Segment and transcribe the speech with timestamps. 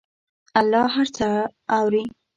[0.59, 1.27] الله هر څه
[1.77, 2.03] اوري.